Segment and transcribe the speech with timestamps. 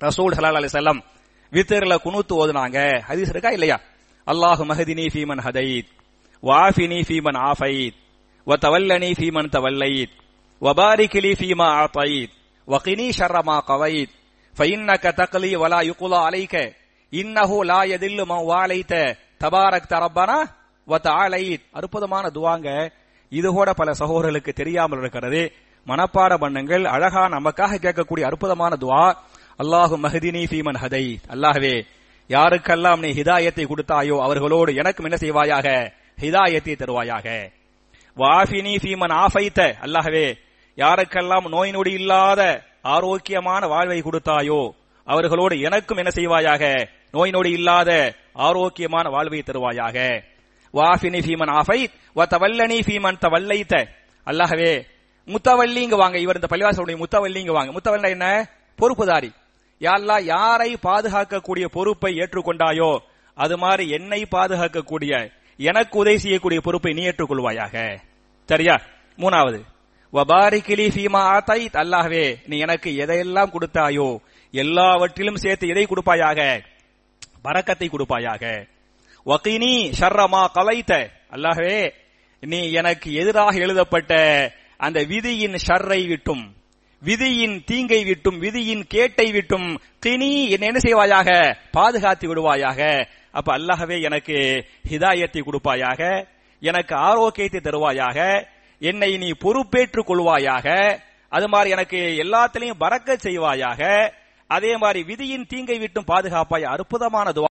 [0.00, 1.02] ரசூல் ஹலால் அலி செல்லம்
[1.52, 3.02] வித்தர்ல குனூத்து ஓதுனாங்க.
[3.08, 3.80] ஹதீஸ் இருக்கா இல்லையா?
[4.26, 5.86] அல்லாஹு மஹதினி ஃபீமன் ஹதைத்
[6.42, 7.94] வாஃபினி ஃபீமன் ஆஃபைத்
[8.46, 10.10] வ தவல்லனி ஃபீமன் தவல்லைத்
[10.60, 12.30] வபாரிகிலி ஃபீமா ஆத்தைத்
[12.68, 14.10] வகினி ஷர்ரமா கவைத்
[14.58, 16.72] ஃபைன்னக தக்லி வலா யுகுலா அலைக
[17.10, 20.38] இன்னஹு லா யதில்லு மன் வாலைத தபாரக் தரப்பனா
[20.88, 22.90] வ தஆலைத் அற்புதமான துவாங்க.
[23.30, 25.52] இது கூட பல சகோதரர்களுக்கு தெரியாமல் இருக்கிறது.
[25.86, 26.84] மனப்பாட பண்ணுங்கள்.
[26.84, 29.14] அழகா நமக்காக கேட்கக்கூடிய அற்புதமான துவா.
[29.60, 31.74] அல்லாஹு மஹதினி ஃபீமன் ஹதை அல்லாஹ்வே
[32.30, 35.66] யாருக்கெல்லாம் நீ ஹிதாயத்தை கொடுத்தாயோ அவர்களோடு எனக்கும் என்ன செய்வாயாக?
[36.22, 37.26] ஹிதாயத்தை தருவாயாக.
[38.16, 39.60] வாஃபினி ஃபீமன் ஆஃபைத்த.
[39.84, 40.26] அல்லாஹவே
[40.76, 42.40] யாருக்கெல்லாம் நோய் நொடி இல்லாத
[42.82, 44.72] ஆரோக்கியமான வாழ்வை கொடுத்தாயோ
[45.06, 46.88] அவர்களோடு எனக்கும் என்ன செய்வாயாக?
[47.12, 49.96] நோய் நொடி இல்லாத ஆரோக்கியமான வாழ்வை தருவாயாக.
[50.74, 51.92] வாஃபினி ஃபீமன் ஆஃபைத்.
[52.16, 53.74] வ தவல்லனி ஃபீமன் தவல்லைத்த.
[54.26, 54.72] அல்லாஹவே
[55.28, 56.18] முத்தவல்லிங்க வாங்க.
[56.18, 57.72] இவர் இந்த பள்ளிவாசனுடைய முத்தவல்லிங்க வாங்க.
[57.72, 58.48] முத்தவல்ல என்ன?
[58.78, 59.30] பொறுப்புதாரி.
[59.80, 62.98] யாழ்லா யாரை பாதுகாக்கக்கூடிய பொறுப்பை ஏற்றுக்கொண்டாயோ
[63.34, 67.98] அது மாதிரி என்னை பாதுகாக்கக்கூடிய எனக்கு உதவி செய்யக்கூடிய பொறுப்பை நீ ஏற்றுக்கொள்வாயாக.
[68.48, 68.80] சரியா?
[69.18, 69.60] மூணாவது.
[70.12, 74.18] வபாரிகிலி ஃபீமா ஆத்தை அல்லாஹ்வே நீ எனக்கு எதையெல்லாம் கொடுத்தாயோ
[74.50, 76.62] எல்லாவற்றிலும் சேர்த்து எதை கொடுப்பாயாக?
[77.42, 78.66] பறக்கத்தை கொடுப்பாயாக.
[79.26, 81.10] வகினி ஷர்ரமா கலைத்த.
[81.30, 81.92] அல்லாஹ்வே
[82.40, 84.12] நீ எனக்கு எதிராக எழுதப்பட்ட
[84.76, 86.54] அந்த விதியின் ஷர்ரை விட்டும்
[87.02, 91.56] விதியின் தீங்கை விட்டும் விதியின் கேட்டை விட்டும் கினி என்ன என்ன செய்வாயாக?
[91.70, 93.06] பாதுகாத்து விடுவாயாக.
[93.32, 96.26] அப்ப அல்லாஹ்வே எனக்கு ஹிதாயத்தை கொடுப்பாயாக.
[96.60, 98.46] எனக்கு ஆரோக்கியத்தை தருவாயாக.
[98.78, 100.98] என்னை நீ பொறுப்பேற்றுக் கொள்வாயாக.
[101.28, 104.12] அது மாதிரி எனக்கு எல்லாத்திலையும் பறக்க செய்வாயாக.
[104.46, 107.32] அதே மாதிரி விதியின் தீங்கை விட்டும் பாதுகாப்பாய் அற்புதமான